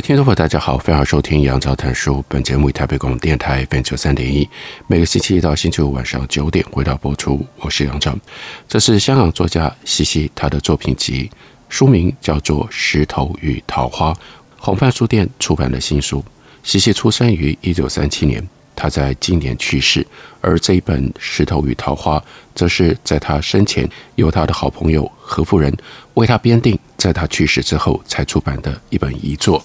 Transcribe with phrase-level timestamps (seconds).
[0.00, 2.24] 位听众朋友，大家好，非常收听杨照谈书。
[2.26, 4.48] 本节目以台北广播电台 FM 九三点一，
[4.86, 7.44] 每个星期一到星期五晚上九点回到播出。
[7.58, 8.16] 我是杨照，
[8.66, 11.30] 这是香港作家西西他的作品集，
[11.68, 14.10] 书名叫做《石头与桃花》，
[14.56, 16.24] 红帆书店出版的新书。
[16.62, 18.42] 西西出生于一九三七年，
[18.74, 20.06] 他在今年去世，
[20.40, 22.18] 而这一本《石头与桃花》
[22.54, 25.74] 则是在他生前由他的好朋友何夫人
[26.14, 26.78] 为他编订。
[26.96, 29.64] 在他去世之后才出版的一本遗作。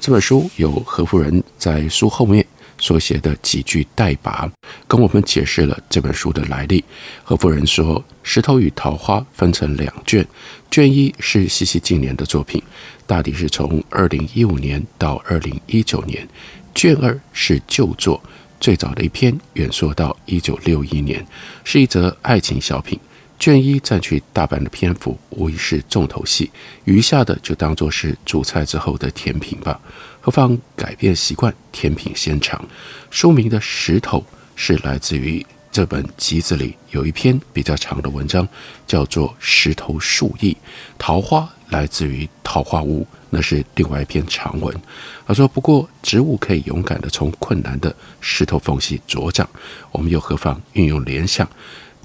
[0.00, 2.44] 这本书由何夫人在书后面
[2.76, 4.50] 所写的几句代拔，
[4.88, 6.84] 跟我们解释了这本书的来历。
[7.22, 10.26] 何夫人说，《石头与桃花》分成两卷，
[10.72, 12.60] 卷一是西西近年的作品，
[13.06, 16.26] 大抵是从二零一五年到二零一九年；
[16.74, 18.20] 卷二是旧作，
[18.62, 21.26] 最早的一篇远溯到一九六一年，
[21.64, 22.96] 是一则爱情小品。
[23.36, 26.48] 卷一占据大半的篇幅，无疑是重头戏，
[26.84, 29.80] 余下的就当做是主菜之后的甜品吧。
[30.20, 32.64] 何妨改变习惯，甜品先尝。
[33.10, 38.46] 书名的石头是来自于这本集子里有一篇比较长的文章，
[38.86, 40.52] 叫做《石头树意》。
[40.98, 44.78] 桃花来自于桃花坞，那是另外一篇长文。
[45.26, 49.48] 他说：“不过植物可以勇敢地从困难的石头缝隙茁长，
[49.92, 51.48] 我们又何妨运用联想？”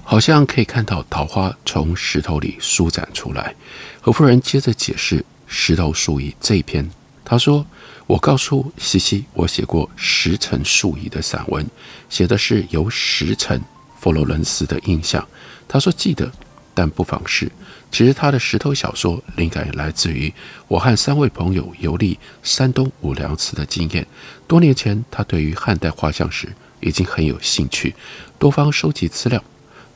[0.02, 3.54] 好像可以看到桃花从石头里舒展出来。
[4.00, 6.90] 何夫人接着解释《石头树意》这一篇，
[7.22, 7.66] 她说
[8.08, 11.64] ：“我告诉西西，我写过《石层树意》的散文，
[12.08, 13.60] 写的是由石层
[14.00, 15.28] 佛罗伦斯的印象。”
[15.68, 16.32] 她说：“记得，
[16.72, 17.52] 但不妨事。
[17.92, 20.32] 其实他的石头小说灵感来自于
[20.68, 24.06] 我和三位朋友游历山东武梁祠的经验。
[24.46, 26.48] 多年前，他对于汉代画像石
[26.80, 27.94] 已经很有兴趣，
[28.38, 29.44] 多方收集资料。”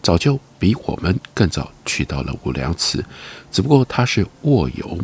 [0.02, 3.04] 早就比我们更早去到了武梁祠，
[3.52, 4.98] 只不过他是卧游，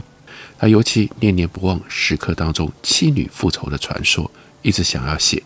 [0.58, 4.30] 他尤其念念不忘石刻当中妻女复仇的传说，
[4.62, 5.42] 一直想要写。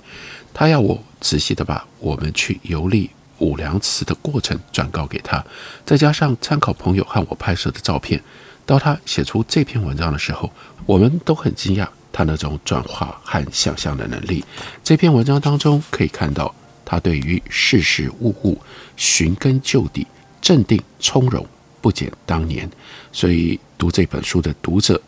[0.55, 5.45] 他要我仔细地把我们去游历武梁祠的过程转告给他，
[5.85, 8.21] 再加上参考朋友和我拍摄的照片。
[8.65, 10.51] 到他写出这篇文章的时候，
[10.87, 14.45] 我们都很惊讶他那种转化和想象的能力。
[14.83, 16.55] 这篇文章当中可以看到。
[16.85, 18.61] 他对于世事物物
[18.97, 20.07] 寻根究底，
[20.43, 21.47] 镇定从容，
[21.83, 22.67] 不减当年。
[23.13, 24.99] 所以读这本书的读者，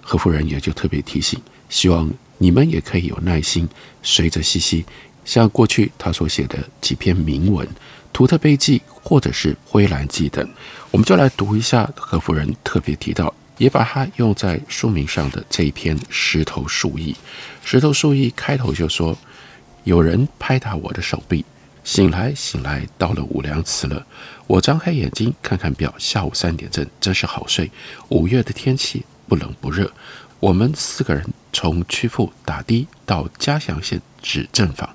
[0.00, 3.68] 何夫人也就特别提醒，希望你们也可以有耐心，
[4.02, 4.84] 随着西西，
[5.24, 7.64] 像过去他所写的几篇铭文
[8.12, 10.48] 《图特碑记》或者是《灰蓝记》等，
[10.90, 17.12] 我们就来读一下何夫人特别提到，也把它用在书名上的这一篇《石头树意》。
[17.62, 19.16] 《石头树意》开头就说。
[19.84, 21.44] 有人拍打我的手臂，
[21.84, 24.06] 醒来，醒来，到了武梁祠了。
[24.46, 27.70] 我张开眼睛看看表，下午三点正，真是好睡。
[28.08, 29.92] 五月的天气不冷不热。
[30.38, 34.88] 我们四个人从曲阜打的到嘉祥县指正坊，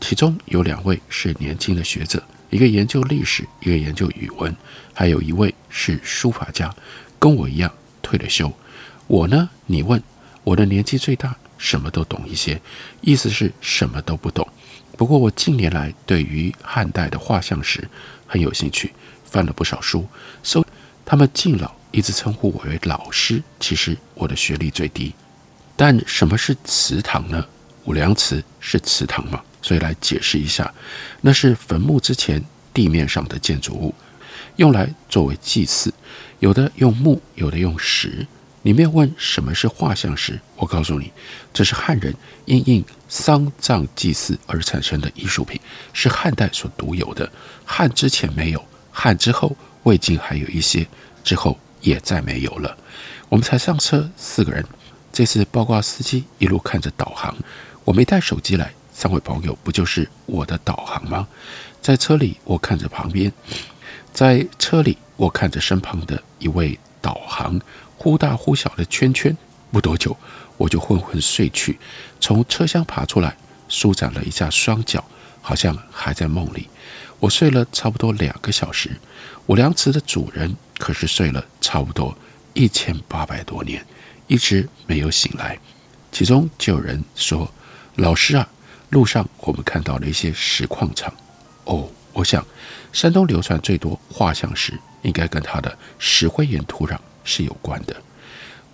[0.00, 4.54] 其中有两位是年轻的学者，一个研究历史，一个研究语文，
[4.94, 6.74] 还有一位是书法家，
[7.18, 8.52] 跟我一样退了休。
[9.08, 9.48] 我呢？
[9.66, 10.02] 你问，
[10.44, 11.34] 我的年纪最大。
[11.58, 12.60] 什么都懂一些，
[13.00, 14.46] 意思是什么都不懂。
[14.96, 17.86] 不过我近年来对于汉代的画像石
[18.26, 18.92] 很有兴趣，
[19.24, 20.06] 翻了不少书。
[20.42, 20.64] 搜
[21.04, 23.42] 他们敬老一直称呼我为老师。
[23.60, 25.14] 其实我的学历最低。
[25.76, 27.44] 但什么是祠堂呢？
[27.84, 29.42] 武梁祠是祠堂吗？
[29.60, 30.72] 所以来解释一下，
[31.20, 32.42] 那是坟墓之前
[32.72, 33.94] 地面上的建筑物，
[34.56, 35.92] 用来作为祭祀，
[36.38, 38.26] 有的用木，有的用石。
[38.66, 40.40] 里面问什么是画像石？
[40.56, 41.12] 我告诉你，
[41.54, 42.12] 这是汉人
[42.46, 45.60] 因应丧葬祭祀而产生的艺术品，
[45.92, 47.30] 是汉代所独有的。
[47.64, 50.84] 汉之前没有，汉之后魏晋还有一些，
[51.22, 52.76] 之后也再没有了。
[53.28, 54.66] 我们才上车四个人，
[55.12, 57.36] 这次包括司机一路看着导航，
[57.84, 61.28] 我没带手机来，三位朋友不就是我的导航吗？
[61.80, 63.32] 在车里我看着旁边，
[64.12, 67.60] 在车里我看着身旁的一位导航。
[67.96, 69.36] 忽大忽小的圈圈，
[69.70, 70.16] 不多久
[70.56, 71.78] 我就昏昏睡去，
[72.20, 73.36] 从车厢爬出来，
[73.68, 75.04] 舒展了一下双脚，
[75.40, 76.68] 好像还在梦里。
[77.20, 78.90] 我睡了差不多两个小时，
[79.46, 82.16] 我量池的主人可是睡了差不多
[82.54, 83.86] 一千八百多年，
[84.26, 85.56] 一直没有醒来。
[86.10, 87.48] 其中就有人说
[87.96, 88.48] ：“老师啊，
[88.90, 91.12] 路上我们看到了一些石矿场。”
[91.64, 92.44] 哦，我想
[92.96, 94.72] 山东流传最多画像石，
[95.02, 97.94] 应该跟它的石灰岩土壤是有关的。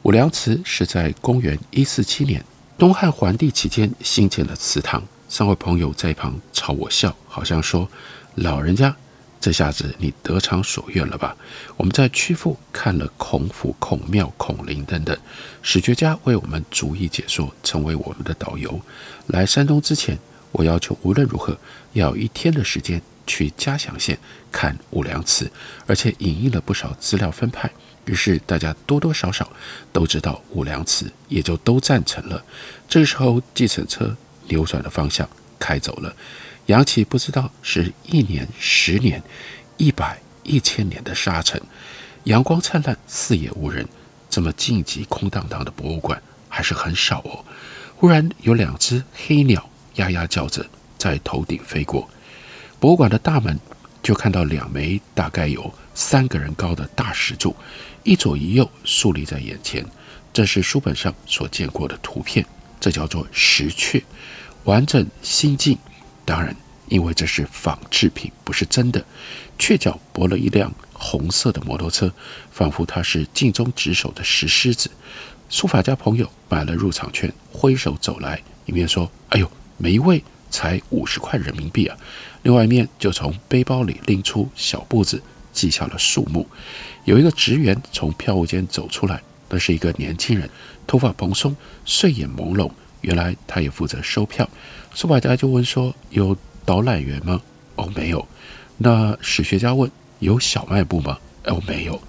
[0.03, 2.41] 武梁祠是在公元一四七年
[2.79, 5.03] 东汉桓帝期间兴建的祠堂。
[5.29, 7.89] 三位朋友在一旁朝我笑，好像说
[8.37, 8.95] ：“老人家，
[9.41, 11.37] 这下子你得偿所愿了吧？”
[11.77, 15.19] 我们在曲阜看了孔府、孔庙、孔林等等，
[15.63, 18.81] 史学家为我们逐一解说，成为我们的导游。
[19.27, 20.17] 来山东之前，
[20.53, 21.59] 我要求无论如何
[21.95, 24.19] 要一天的时间去嘉祥县
[24.50, 25.50] 看武梁祠，
[25.87, 27.70] 而且影印了不少资料分派。
[28.05, 29.50] 于是大家多多少少
[29.93, 32.44] 都知道武梁祠，也就都赞成了。
[32.88, 34.17] 这时候，计程车。
[34.49, 35.26] 扭转了方向
[35.56, 36.14] 开走了，
[36.67, 39.23] 扬起不知道是一年、十年、
[39.76, 41.58] 一百、一千年的沙尘，
[42.25, 43.87] 阳光灿烂，四野无人，
[44.29, 47.44] 这么静寂空荡荡的博物馆还是很少哦。
[47.96, 50.67] 忽然有两只黑鸟呀呀叫着
[50.99, 52.11] 在头顶飞过，
[52.82, 53.56] 博物馆的大门
[54.02, 57.55] 就看到两枚大概有三个人高的大石柱，
[58.02, 59.87] 一左一右竖立在眼前，
[60.32, 62.44] 这是书本上所见过的图片。
[62.81, 64.02] 这叫做石阙，
[64.64, 65.79] 完整新净。
[66.25, 66.56] 当然，
[66.88, 69.00] 因为这是仿制品，不是真的。
[69.56, 72.12] 阙角泊了一辆红色的摩托车，
[72.50, 74.90] 仿佛它是尽忠职守的石狮子。
[75.49, 81.99] 书法家朋友买了入场券，挥手走来，一面说：“哎呦，每一位才五十块人民币啊！”
[82.45, 85.21] 另外一面就从背包里拎出小簿子，
[85.53, 86.47] 记下了数目。
[87.05, 89.21] 有一个职员从票务间走出来。
[89.55, 90.49] 那是一个年轻人，
[90.87, 91.55] 头发蓬松，
[91.85, 92.71] 睡眼朦胧。
[93.03, 94.49] 原来他也负责收票。
[94.95, 96.35] 书法家就问说：“有
[96.65, 97.39] 导览员吗
[97.77, 98.27] ？”“哦，没有。”
[98.79, 99.91] 那史学家问
[100.21, 102.01] ：“有小卖部吗？”“哦，没有。”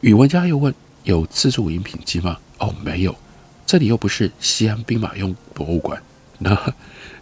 [0.00, 0.74] 语文家又问
[1.04, 3.14] ：“有自助饮品机吗？”“哦，没有。”
[3.66, 6.02] 这里又不是西安兵马俑博物馆。
[6.38, 6.74] 那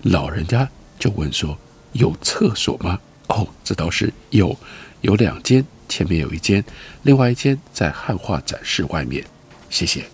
[0.02, 0.68] 老人家
[0.98, 1.58] 就问说
[1.92, 2.98] ：“有厕所吗
[3.28, 4.56] ？”“哦，这倒是有，
[5.00, 6.64] 有两间，前面有一间，
[7.02, 9.24] 另外一间在汉画展示外面。”
[9.68, 10.04] 谢谢，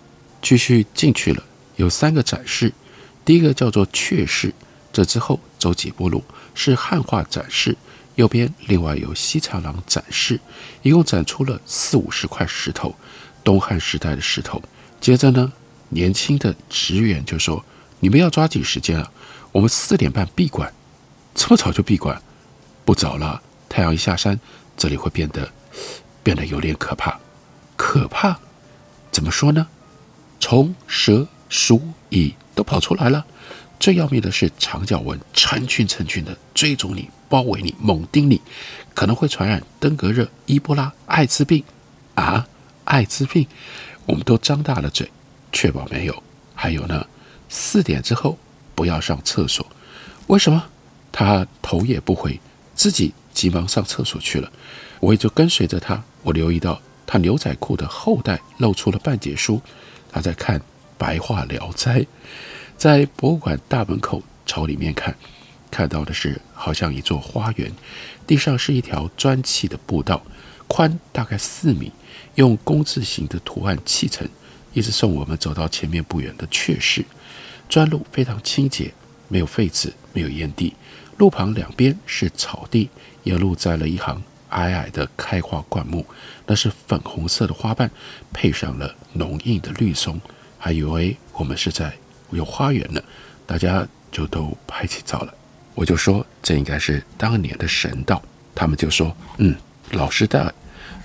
[0.41, 1.43] 继续进去了。
[1.75, 2.73] 有三个展示，
[3.23, 4.53] 第一个叫做阙室，
[4.91, 6.23] 这之后走几步路
[6.55, 7.75] 是汉画展示，
[8.15, 10.39] 右边另外有西长廊展示，
[10.81, 12.95] 一共展出了四五十块石头，
[13.43, 14.61] 东汉时代的石头。
[15.01, 15.51] 接着呢，
[15.89, 17.63] 年轻的职员就说
[18.03, 19.09] ：“你们要抓紧时间啊，
[19.53, 20.73] 我们四点半闭馆。”
[21.33, 22.21] 这么早就闭馆？
[22.83, 24.37] 不早了，太阳一下山，
[24.75, 25.49] 这里会变得
[26.21, 27.17] 变得有点可怕，
[27.77, 28.37] 可怕。
[29.09, 29.65] 怎么说呢？
[30.37, 33.25] 虫、蛇、鼠、蚁都跑出来了。
[33.79, 38.41] 最要命的是长脚蚊，成群成群的追逐你，包围你，猛叮你，
[38.93, 41.63] 可能会传染登革热、伊波拉、艾滋病。
[42.15, 42.45] 啊，
[42.83, 43.47] 艾滋病！
[44.05, 45.09] 我们都张大了嘴，
[45.53, 46.21] 确保没有。
[46.53, 47.07] 还有呢，
[47.55, 48.35] 四点之后
[48.73, 49.63] 不要上厕所。
[50.25, 50.63] 为什么？
[51.11, 52.39] 他头也不回，
[52.73, 54.51] 自己急忙上厕所去了。
[54.99, 56.03] 我也就跟随着他。
[56.23, 56.81] 我留意到。
[57.05, 59.61] 他牛仔裤的后袋露出了半截书，
[60.11, 60.59] 他在看
[60.97, 61.99] 《白话聊斋》。
[62.75, 65.15] 在博物馆大门口朝里面看，
[65.69, 67.71] 看到的是好像一座花园，
[68.25, 70.25] 地上是一条砖砌的步道，
[70.67, 71.91] 宽大概四米，
[72.35, 74.27] 用工字形的图案砌成，
[74.73, 77.05] 一直送我们走到前面不远的阙室。
[77.69, 78.93] 砖路非常清洁，
[79.27, 80.73] 没有废纸，没有烟蒂，
[81.17, 82.89] 路旁两边是草地，
[83.23, 84.21] 沿路栽了一行。
[84.49, 86.05] 矮矮的开花灌木，
[86.45, 87.89] 那是粉红色的花瓣，
[88.31, 90.21] 配上了浓荫的绿松，
[90.59, 91.91] 还以为我们是在
[92.29, 93.01] 有花园呢，
[93.47, 95.33] 大家就都拍起照了。
[95.73, 98.21] 我就说这应该是当年的神道，
[98.53, 99.55] 他们就说嗯，
[99.93, 100.53] 老师的，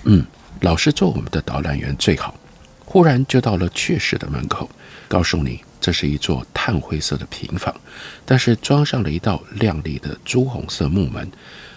[0.03, 0.23] 嗯，
[0.61, 2.35] 老师做我们的导览员最好。
[2.85, 4.69] 忽然就到了阙室的门口，
[5.07, 7.73] 告诉你这是一座炭灰色的平房，
[8.25, 11.29] 但是装上了一道亮丽的朱红色木门，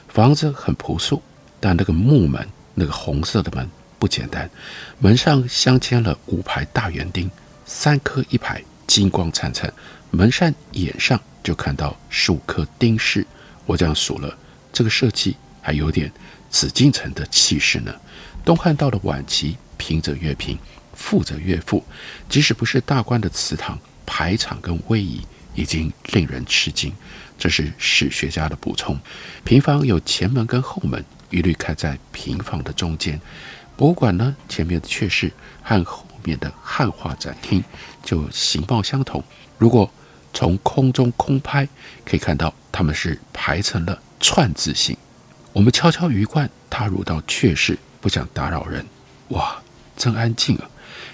[0.08, 1.22] 房子很朴素。
[1.60, 2.44] 但那个木门，
[2.74, 4.50] 那个红色的门不简单，
[4.98, 7.30] 门上镶嵌了五排大圆钉，
[7.64, 9.72] 三颗一排，金光灿灿。
[10.10, 13.24] 门扇眼上就看到十五颗钉饰，
[13.64, 14.36] 我这样数了，
[14.72, 16.10] 这个设计还有点
[16.50, 17.94] 紫禁城的气势呢。
[18.44, 20.58] 东汉到了晚期，平者越平，
[20.94, 21.84] 富者越富，
[22.28, 23.78] 即使不是大官的祠堂，
[24.14, 25.22] 排场跟威仪
[25.54, 26.92] 已经令人吃惊。
[27.38, 28.94] 这是史学家的补充。
[29.42, 31.02] 平房有前门跟后门。
[31.30, 33.18] 一律开在平房的中间。
[33.74, 37.64] 博物馆呢，前面的阙室和后面的汉画展厅
[38.04, 39.24] 就形貌相同。
[39.56, 39.90] 如果
[40.34, 41.66] 从空中空拍，
[42.04, 44.94] 可以看到它们是排成了串字形。
[45.54, 48.84] 我们悄悄鱼贯踏入到阙室，不想打扰人。
[49.28, 49.62] 哇，
[49.96, 50.68] 真安静啊！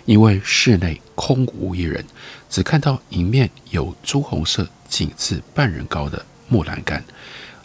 [0.09, 2.03] 因为室内空无一人，
[2.49, 7.05] 只看到迎面有朱红色、仅至半人高的木栏杆，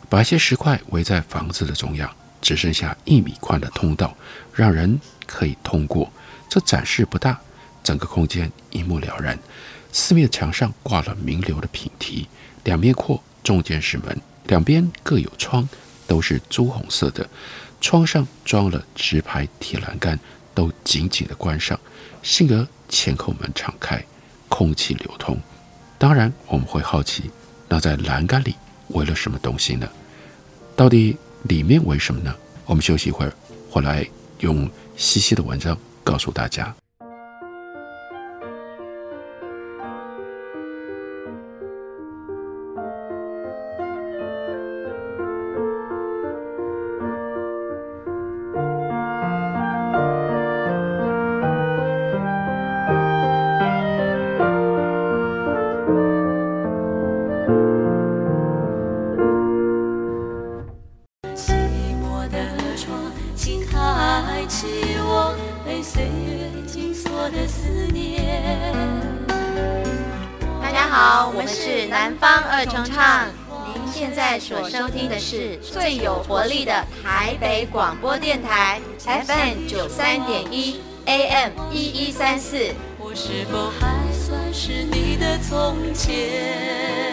[0.09, 4.13] 把一些石块围在房子的中央，只剩下一米宽的通道，
[4.53, 6.11] 让人可以通过。
[6.49, 7.39] 这展示不大，
[7.81, 9.39] 整个空间一目了然。
[9.93, 12.27] 四面墙上挂了名流的品题，
[12.65, 15.65] 两面阔，中间是门，两边各有窗，
[16.05, 17.25] 都是朱红色的。
[17.79, 20.19] 窗上装了直排铁栏杆，
[20.53, 21.79] 都紧紧地关上。
[22.21, 24.03] 幸而前后门敞开，
[24.47, 25.37] 空气流通。
[25.97, 27.31] 当然，我们会好奇，
[27.67, 28.55] 那在栏杆里
[28.89, 29.87] 围了什么东西呢？
[30.75, 32.35] 到底里面围什么呢？
[32.65, 33.33] 我们休息一会儿，
[33.69, 34.07] 回来
[34.39, 36.73] 用西西的文章告诉大家。
[71.21, 73.27] 我们是南方二重唱，
[73.67, 82.73] 您现在所收听的是最有活力的台北广播电台，FM 九三点一，AM 一一三四。
[82.97, 87.12] 我是否还算是你的从前？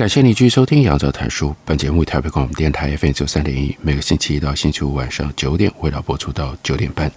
[0.00, 1.48] 感谢你继续收听《杨照谈书》。
[1.62, 7.12] 本节目台北广播电台 FM 九三点一，每个星期一到星期五晚上九点，为大家播出到九点半。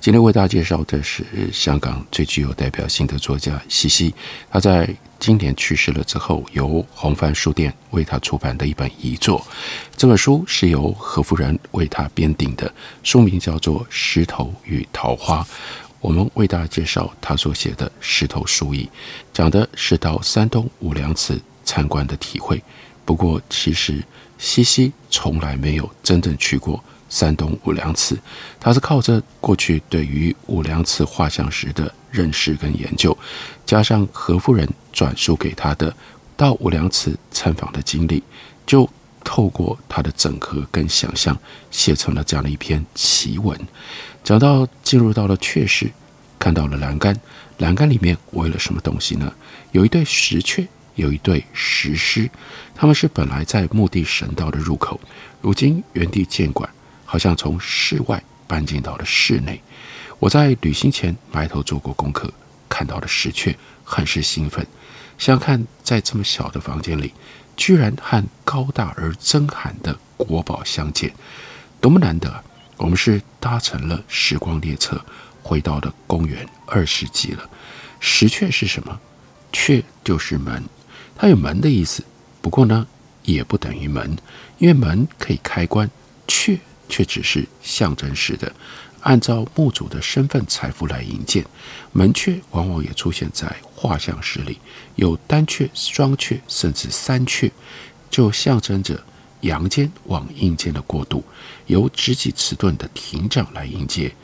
[0.00, 4.14] 今天为大家介绍的是香港最具有代表性的作家西西。
[4.50, 4.86] 他在
[5.18, 9.42] 今年去世了之后，由红帆书店为他出版的一本遗作。
[9.96, 12.70] 这本书是由何夫人为他编订的，
[13.02, 15.42] 书名叫做《石头与桃花》。
[16.02, 18.84] 我们为大家介绍他所写的《石头书忆》，
[19.32, 21.40] 讲的是到山东武梁祠。
[21.66, 22.62] 参观的体会。
[23.04, 24.02] 不过，其实
[24.38, 28.18] 西西从来没有真正去过山东武梁祠。
[28.58, 33.16] 他是靠着过去对于武梁祠画像石的认识跟研究，
[33.64, 35.94] 加上何夫人转述给他的
[36.36, 38.22] 到武梁祠参访的经历，
[38.66, 38.88] 就
[39.22, 41.38] 透过他的整合跟想象，
[41.70, 43.56] 写成了这样的一篇奇文。
[44.24, 45.92] 讲到进入到了阙室，
[46.40, 47.16] 看到了栏杆，
[47.58, 49.32] 栏杆里面围了什么东西呢？
[49.70, 50.66] 有一对石阙。
[50.96, 52.28] 有一对石狮，
[52.74, 55.00] 他们是本来在墓地神道的入口，
[55.40, 56.68] 如今原地建馆，
[57.04, 59.62] 好像从室外搬进到了室内。
[60.18, 62.32] 我在旅行前埋头做过功课，
[62.68, 64.66] 看到了石阙，很是兴奋。
[65.18, 67.14] 想想看，在这么小的房间里，
[67.56, 71.12] 居然和高大而珍罕的国宝相见，
[71.80, 72.42] 多么难得！
[72.78, 75.02] 我们是搭乘了时光列车，
[75.42, 77.48] 回到了公元二世纪了。
[78.00, 79.00] 石阙是什么？
[79.52, 80.62] 阙就是门。
[81.16, 82.04] 它有门的意思，
[82.42, 82.86] 不过呢，
[83.24, 84.16] 也不等于门，
[84.58, 85.90] 因为门可以开关，
[86.28, 86.58] 雀
[86.88, 88.52] 却只是象征式的，
[89.00, 91.44] 按照墓主的身份财富来营建。
[91.92, 94.58] 门阙往往也出现在画像石里，
[94.96, 97.50] 有单阙、双阙，甚至三阙，
[98.10, 99.02] 就象征着
[99.40, 101.24] 阳间往阴间的过渡，
[101.66, 104.14] 由直戟迟钝的亭长来迎接。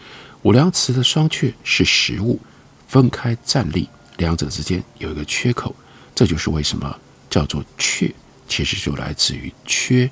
[0.42, 2.38] 武梁祠的双阙是实物，
[2.86, 5.74] 分开站立，两者之间有一个缺口。
[6.14, 6.98] 这就是为什么
[7.30, 8.12] 叫做阙，
[8.48, 10.10] 其实就来自于缺，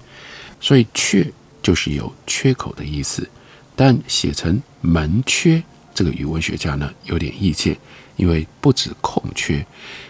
[0.61, 1.31] 所以阙
[1.63, 3.29] 就是有缺口的意思。
[3.77, 5.63] 但写成门阙，
[5.95, 7.77] 这个语文学家呢有点意见，
[8.17, 9.65] 因为不止空缺，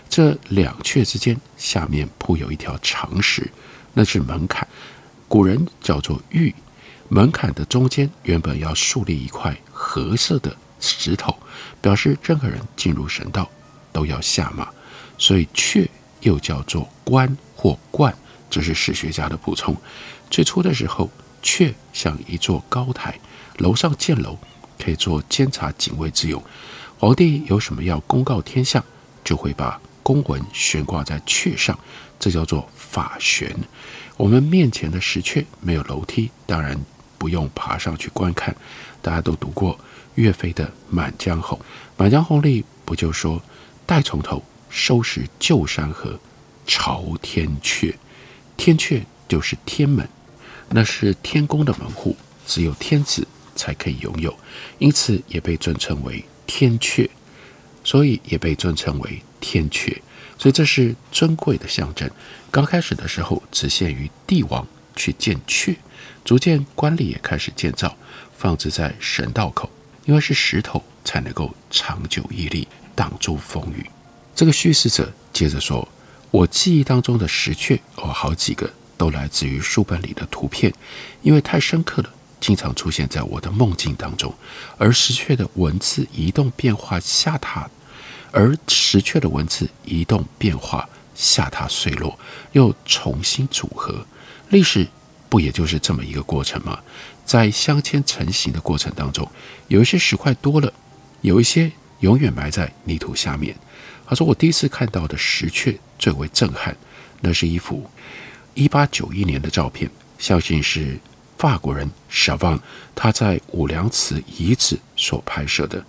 [0.08, 3.50] 这两阙之间下面铺有一条长石，
[3.94, 4.66] 那是门槛，
[5.28, 6.54] 古人叫做玉。
[7.08, 11.36] 门槛的中间原本要竖立一块褐色的石头，
[11.80, 13.50] 表示任何人进入神道
[13.92, 14.68] 都要下马，
[15.20, 15.86] 所以阙
[16.22, 18.12] 又叫做关或冠，
[18.48, 19.76] 这是史学家的补充。
[20.30, 21.10] 最初的时候，
[21.42, 23.20] 阙像一座高台，
[23.58, 24.38] 楼上建楼，
[24.82, 26.42] 可以做监察警卫之用。
[26.98, 28.82] 皇帝有什么要公告天下，
[29.22, 31.78] 就会把公文悬挂在阙上，
[32.18, 33.54] 这叫做法悬。
[34.16, 36.78] 我们面前的石阙没有楼梯，当然
[37.18, 38.56] 不用爬上去观看。
[39.02, 39.78] 大家都读过
[40.14, 41.58] 岳飞的《满江红》，
[41.98, 43.42] 《满江红》里不就说
[43.86, 46.18] “待从头，收拾旧山河，
[46.66, 47.94] 朝天阙”，
[48.56, 50.08] 天阙就是天门，
[50.68, 54.34] 那是天宫的门户，只有天子才可以拥有，
[54.78, 57.08] 因此也被尊称为天阙，
[57.82, 59.96] 所以也被尊称为天阙，
[60.38, 62.08] 所以这是尊贵的象征。
[62.50, 65.76] 刚开始的时候只限于帝王去建阙，
[66.24, 67.96] 逐渐官吏也开始建造，
[68.36, 69.68] 放置在神道口，
[70.04, 73.84] 因为是石头才能够长久屹立，挡住风雨。
[74.40, 75.86] 这个叙事者接着说
[76.32, 80.72] ：“我记忆当中的石阙，哦、好几个都来自于书本里的图片，
[81.20, 82.08] 因为太深刻了。”
[82.40, 84.32] 经常出现在我的梦境当中，
[84.78, 87.68] 而石阙的文字移动变化下塌，
[88.30, 92.18] 而石阙的文字移动变化下塌碎落，
[92.52, 94.06] 又重新组合，
[94.48, 94.88] 历史
[95.28, 96.80] 不也就是这么一个过程吗？
[97.26, 99.30] 在镶嵌成型的过程当中，
[99.68, 100.72] 有一些石块多了，
[101.20, 103.54] 有一些永远埋在泥土下面。
[104.10, 106.76] 他说：“我第一次看到的石阙最为震撼，
[107.20, 107.88] 那是一幅
[108.54, 109.88] 一八九一年的照片，
[110.18, 110.98] 相信是。”
[111.38, 112.60] 法国人小旺
[112.94, 115.82] 他在武梁祠遗址所拍摄的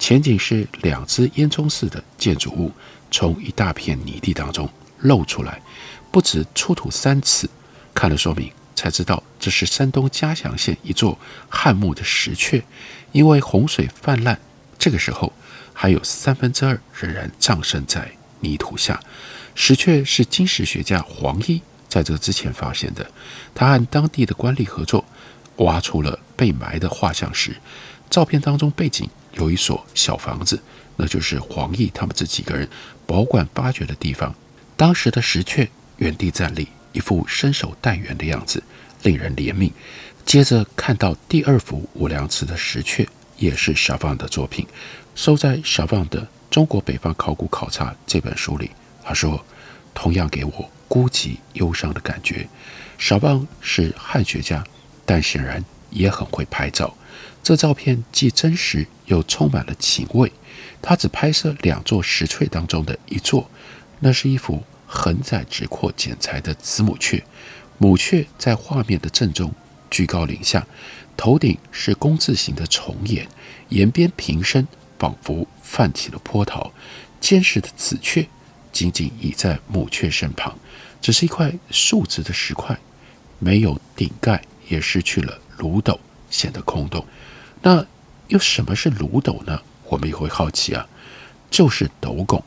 [0.00, 2.72] 前景是两只烟囱似的建筑物
[3.08, 4.68] 从一大片泥地当中
[4.98, 5.62] 露出来，
[6.10, 7.48] 不止出土三次，
[7.94, 11.16] 看了说明才知道这是山东嘉祥县一座
[11.48, 12.60] 汉墓的石阙，
[13.12, 14.36] 因为洪水泛滥，
[14.76, 15.32] 这个时候
[15.78, 18.10] 还有三分之二仍然葬身在
[18.40, 18.98] 泥土下。
[19.54, 21.60] 石阙是金石学家黄一。
[21.86, 23.10] 在这之前发现的，
[23.54, 25.04] 他和当地的官吏合作，
[25.58, 27.56] 挖出了被埋的画像石。
[28.10, 30.60] 照片当中背景有一所小房子，
[30.96, 32.68] 那就是黄奕他们这几个人
[33.06, 34.34] 保管发掘的地方。
[34.76, 38.62] 当时的石阙原地站立，一副伸手待援的样子，
[39.02, 39.70] 令人怜悯。
[40.24, 43.06] 接着看到第二幅武梁祠的石阙，
[43.38, 44.66] 也是小方的作品，
[45.16, 48.70] 收在小放的《中国北方考古考察》这本书里。
[49.02, 49.42] 他说，
[49.94, 50.70] 同样给我。
[50.88, 52.46] 孤寂忧伤的感觉。
[52.98, 54.62] 小棒是汉学家，
[55.04, 56.94] 但显然也很会拍照。
[57.42, 60.30] 这照片既真实又充满了情味。
[60.80, 63.50] 他只拍摄两座石阙当中的一座，
[64.00, 67.24] 那是一幅横载直阔剪裁的子母雀。
[67.78, 69.52] 母雀在画面的正中，
[69.90, 70.66] 居高临下，
[71.16, 73.26] 头顶是工字形的重檐，
[73.70, 74.68] 檐边平伸，
[74.98, 76.72] 仿佛泛起了波涛。
[77.20, 78.26] 坚实的子雀
[78.72, 80.56] 紧紧倚在母雀身旁。
[81.00, 82.76] 只是一块竖直的石块，
[83.38, 87.04] 没有顶盖，也失去了炉斗，显得空洞。
[87.62, 87.86] 那
[88.28, 89.60] 又什么是炉斗呢？
[89.84, 90.88] 我们也会好奇啊，
[91.48, 92.42] 就是斗拱。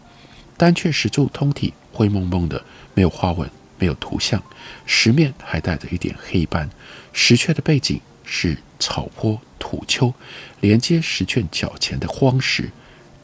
[0.57, 2.61] 单雀石柱通体灰蒙蒙的，
[2.93, 4.43] 没有花纹，没有图像，
[4.85, 6.69] 石面还带着一点黑斑。
[7.13, 10.13] 石雀的背景是草坡土丘，
[10.61, 12.69] 连接石阙脚前的荒石。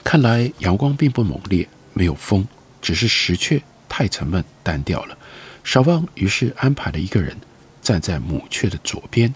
[0.04, 2.46] 看来阳光并不猛烈，没有风，
[2.82, 5.15] 只是石雀太沉闷单调了。
[5.63, 7.38] 少旺于是安排了一个人
[7.82, 9.34] 站在母雀的左边，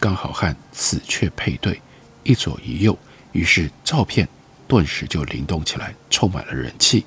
[0.00, 1.80] 刚好和子阙配对，
[2.24, 2.98] 一左一右。
[3.30, 4.28] 于是照片
[4.66, 7.06] 顿时就灵动起来，充满了人气。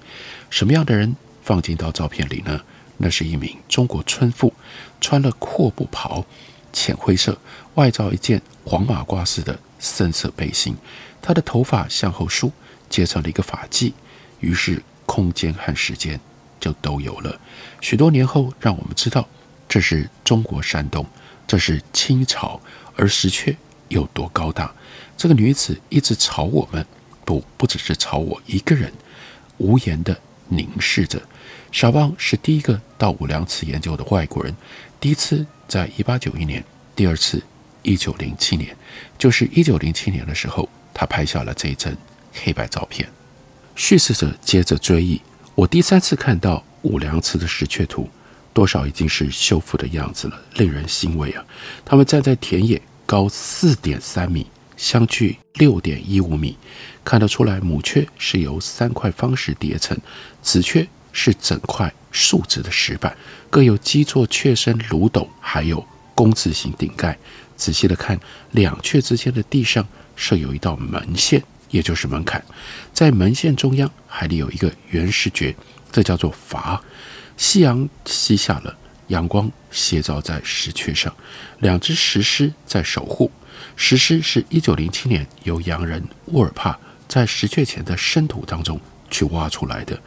[0.49, 2.61] 什么样的人放进到照片里呢？
[2.97, 4.53] 那是一名中国村妇，
[5.01, 6.25] 穿了阔布袍，
[6.75, 7.35] 浅灰色，
[7.73, 10.75] 外罩一件黄马褂似的深色背心。
[11.21, 12.51] 她的头发向后梳，
[12.89, 13.93] 结成了一个发髻。
[14.41, 16.19] 于是空间和时间。
[16.57, 17.39] 就都有了。
[17.79, 19.27] 许多年后，让我们知道
[19.69, 21.05] 这是中国山东，
[21.45, 22.59] 这是清朝，
[22.95, 23.55] 而石阙
[23.89, 24.73] 有多高大。
[25.15, 26.83] 这个女子一直朝我们，
[27.23, 28.91] 不不只是朝我一个人，
[29.57, 31.21] 无言地凝视着。
[31.71, 34.55] 小旺是第一个到武梁祠研究的外国人，
[34.99, 36.63] 第一次在一八九一年，
[36.95, 37.41] 第二次
[37.81, 38.75] 一九零七年，
[39.17, 41.95] 就是一九零七年的时候，他拍下了这一张
[42.33, 43.07] 黑白照片。
[43.75, 45.21] 叙事者接着追忆。
[45.53, 48.09] 我第三次看到武梁祠的石阙图，
[48.53, 51.43] 多少已经是修复的样子了，令人欣慰啊！
[51.83, 56.57] 他们站在田野高四点三米，相距六点一五米，
[57.03, 59.97] 看得出来母雀是由三块方石叠成，
[60.41, 63.15] 子雀是整块竖直的石板，
[63.49, 67.17] 各有基座雀身炉斗，还有工字形顶盖。
[67.55, 68.19] 仔细的看，
[68.51, 72.43] 两雀之间的地上设有一道门线，也就是门槛，
[72.91, 75.55] 在门线中央还立有一个圆石橛，
[75.89, 76.77] 这叫做筏。
[77.37, 81.15] 夕阳西下了，阳光斜照在石阙上，
[81.59, 83.31] 两只石狮在守护。
[83.77, 88.77] 石狮是一九零七年由洋人沃尔帕在石阙前的深土当中
[89.09, 89.97] 去挖出来的。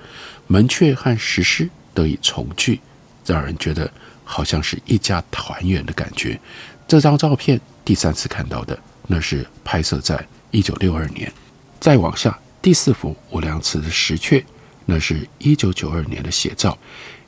[0.49, 2.81] 门雀和石狮得以重聚，
[3.25, 3.91] 让人觉得
[4.25, 6.41] 好像是一家团圆的感觉。
[6.89, 11.31] 这张照片第三次看到的，那是拍摄在一九六二年。
[11.79, 14.43] 再往下，第四幅无量祠的石雀，
[14.87, 16.77] 那是一九九二年的写照。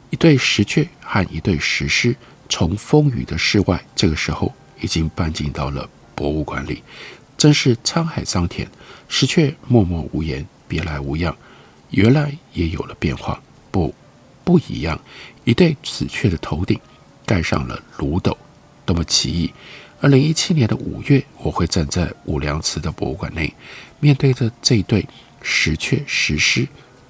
[0.08, 2.16] 一对石雀和一对石狮
[2.48, 6.82] 从风雨的室外，这个时候已经搬进到了博物馆里。
[7.36, 8.66] 真是沧海桑田，
[9.08, 11.36] 石雀默默无言，别来无恙。
[11.90, 13.94] 原来也有了变化，不，
[14.44, 14.98] 不一样。
[15.44, 16.78] 一对紫雀的头顶
[17.26, 18.36] 盖上了炉斗，
[18.84, 19.52] 多么奇异！
[20.00, 23.52] 二零一七年的五月，我会站在无量祠的博物馆内，
[23.98, 25.06] 面对着这一对
[25.42, 26.66] 石雀石狮，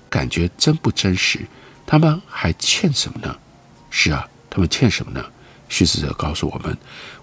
[0.09, 1.41] 感觉真不真实。
[1.87, 3.37] 他们还欠什么呢？
[3.91, 5.25] 是啊，他们欠什么呢？
[5.69, 6.77] 叙事者告诉我们，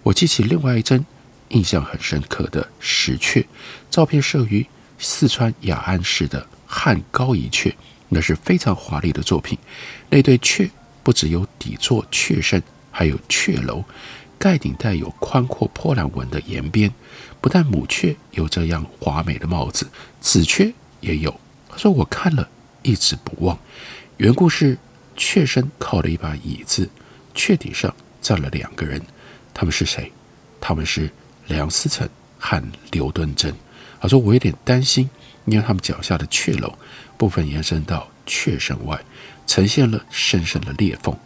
[0.03, 1.05] 我记起另外一帧
[1.49, 3.45] 印象很深刻的石雀
[3.89, 4.65] 照片，摄于
[4.99, 7.73] 四川雅安市的汉高仪阙，
[8.09, 9.57] 那是非常华丽的作品。
[10.09, 10.69] 那对阙
[11.01, 13.83] 不只有底座阙身，还有阙楼，
[14.37, 16.93] 盖顶带有宽阔波浪纹的沿边。
[17.39, 19.87] 不但母雀有这样华美的帽子，
[20.19, 21.39] 子雀也有。
[21.69, 22.49] 他说：“我看了
[22.81, 23.57] 一直不忘。”
[24.17, 24.77] 缘故是
[25.15, 26.89] 雀身靠了一把椅子，
[27.33, 29.01] 雀顶上站了两个人，
[29.53, 30.11] 他们是谁？
[30.59, 31.09] 他们是
[31.45, 33.53] 梁思成和刘敦桢。
[34.01, 35.07] 他说：“我有点担心，
[35.47, 36.71] 因为他们脚下的雀楼
[37.17, 39.03] 部分延伸到雀身外，
[39.47, 41.17] 呈现了深深的裂缝。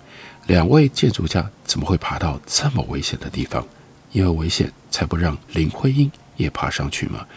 [0.47, 3.67] 两位建筑家怎么会爬到这么危险的地方？
[4.13, 7.27] 因为危险，才不让林徽因也爬上去吗？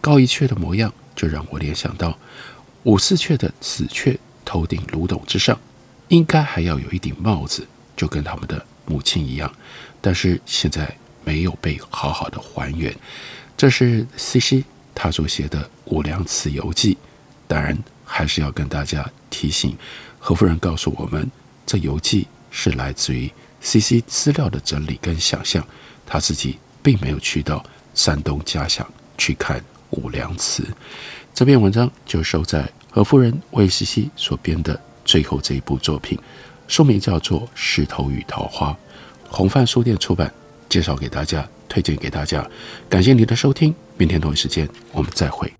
[0.00, 2.18] 高一雀的模样就让我联想到
[2.82, 5.56] 五四雀的紫雀。”头顶芦斗之上，
[6.08, 7.64] 应该还要有一顶帽子，
[7.96, 9.52] 就跟他们的母亲一样。
[10.00, 12.92] 但是现在没有被好好的还原。
[13.56, 14.64] 这是 CC
[15.02, 16.94] 他所写的《无量祠游记》，
[17.48, 19.74] 当然还是要跟大家提醒，
[20.18, 21.30] 何夫人告诉我们，
[21.64, 23.32] 这游记是来自于
[23.62, 25.66] CC 资料的整理跟想象，
[26.04, 28.86] 他自己并没有去到山东家乡
[29.16, 30.66] 去看五粮祠。
[31.32, 32.70] 这篇文章就收在。
[32.90, 36.18] 何夫人为西西所编的最后这一部作品，
[36.68, 38.68] 书名叫做《石头与桃花》，
[39.30, 40.30] 红帆书店出版，
[40.68, 42.46] 介绍给大家，推荐给大家。
[42.90, 45.59] 感谢您的收听，明天同一时间我们再会。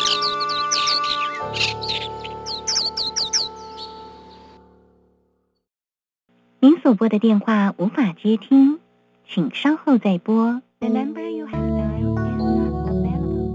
[6.83, 8.79] 所拨的电话无法接听，
[9.27, 10.61] 请稍后再拨。
[10.79, 13.53] The number you have dialed is not available。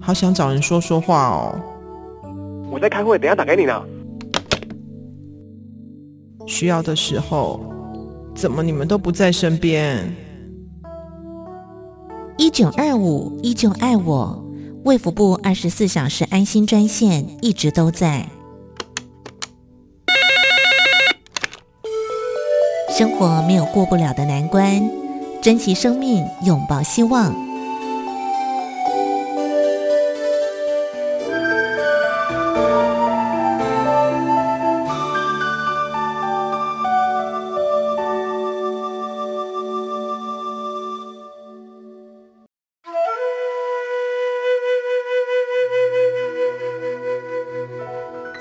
[0.00, 1.58] 好想找人说说话哦。
[2.70, 3.82] 我在开会，等下打给你呢。
[6.46, 7.60] 需要的时候，
[8.34, 10.14] 怎么你们都不在身边？
[12.36, 14.44] 一九二五依旧爱我，
[14.84, 18.26] 卫福部二十四小时安心专线一直都在。
[23.02, 24.80] 生活没有过不了的难关，
[25.42, 27.34] 珍惜生命，拥抱希望。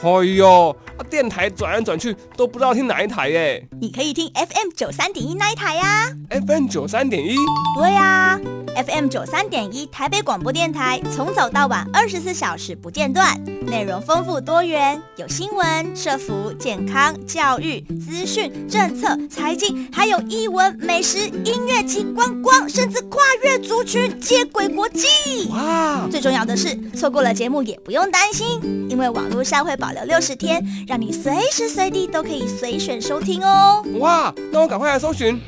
[0.04, 0.76] 哎呦，
[1.12, 3.68] 电台转来转去都不知道听哪一台耶！
[3.82, 6.10] 你可以听 FM 九三点一那一台呀。
[6.48, 7.36] FM 九三点一？
[7.78, 8.40] 对呀
[8.76, 25.08] ，FM 九三点一台北广播电台，从早到晚二十四小时不间断，内容丰富多元，有新闻、社福、健康、教育、资讯、政策、财经，还有艺文、美食、音乐及观光，甚至跨越族群接轨国际。
[25.50, 26.08] 哇！
[26.10, 33.84] 最重要的是，错过了节目也不用担心，因为网络上会保留六十天，让你随时随地都可以随选收听哦。
[34.00, 34.34] 哇！
[34.52, 35.40] 那我赶快来搜寻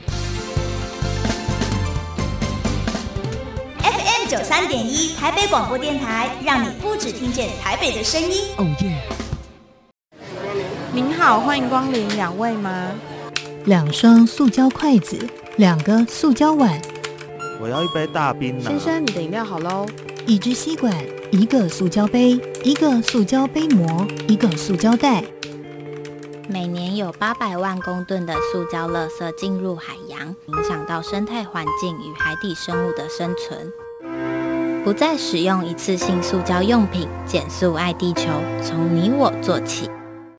[4.33, 8.41] 九三点一台北广播电台，让你不只听见台北的声音。
[8.57, 8.99] 哦耶！
[10.91, 12.89] 您好，欢迎光临，两位吗？
[13.65, 15.19] 两双塑胶筷子，
[15.57, 16.81] 两个塑胶碗。
[17.61, 18.71] 我要一杯大冰拿。
[18.71, 19.85] 先生，你的饮料好喽。
[20.25, 20.91] 一支吸管，
[21.31, 22.31] 一个塑胶杯，
[22.63, 25.23] 一个塑胶杯膜，一个塑胶袋。
[26.49, 33.71] 每年有八百万公吨的塑胶垃圾进入海洋，影响到生态环境与海底生物的生存。
[34.83, 38.23] 不再使用一次性塑胶用品，减速爱地球，
[38.61, 39.89] 从你我做起。